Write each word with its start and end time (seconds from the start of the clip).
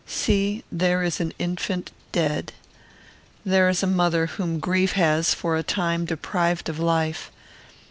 See; 0.07 0.63
there 0.71 1.03
is 1.03 1.19
an 1.19 1.31
infant 1.37 1.91
dead. 2.11 2.53
There 3.45 3.69
is 3.69 3.83
a 3.83 3.85
mother 3.85 4.25
whom 4.25 4.57
grief 4.59 4.93
has, 4.93 5.35
for 5.35 5.55
a 5.55 5.61
time, 5.61 6.05
deprived 6.05 6.69
of 6.69 6.79
life. 6.79 7.29